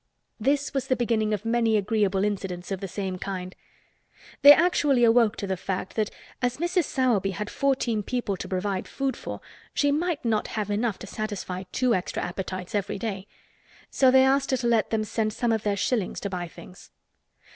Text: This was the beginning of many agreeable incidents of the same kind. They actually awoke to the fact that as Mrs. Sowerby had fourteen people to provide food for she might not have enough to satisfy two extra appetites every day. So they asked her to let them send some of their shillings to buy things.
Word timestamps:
This 0.39 0.73
was 0.73 0.87
the 0.87 0.95
beginning 0.95 1.31
of 1.31 1.45
many 1.45 1.77
agreeable 1.77 2.23
incidents 2.23 2.71
of 2.71 2.79
the 2.79 2.87
same 2.87 3.19
kind. 3.19 3.55
They 4.41 4.51
actually 4.51 5.03
awoke 5.03 5.35
to 5.35 5.45
the 5.45 5.55
fact 5.55 5.95
that 5.95 6.09
as 6.41 6.57
Mrs. 6.57 6.85
Sowerby 6.85 7.29
had 7.35 7.51
fourteen 7.51 8.01
people 8.01 8.35
to 8.37 8.47
provide 8.47 8.87
food 8.87 9.15
for 9.15 9.41
she 9.75 9.91
might 9.91 10.25
not 10.25 10.47
have 10.57 10.71
enough 10.71 10.97
to 10.97 11.05
satisfy 11.05 11.65
two 11.71 11.93
extra 11.93 12.23
appetites 12.23 12.73
every 12.73 12.97
day. 12.97 13.27
So 13.91 14.09
they 14.09 14.25
asked 14.25 14.49
her 14.49 14.57
to 14.57 14.67
let 14.67 14.89
them 14.89 15.03
send 15.03 15.33
some 15.33 15.51
of 15.51 15.61
their 15.61 15.77
shillings 15.77 16.19
to 16.21 16.31
buy 16.31 16.47
things. 16.47 16.89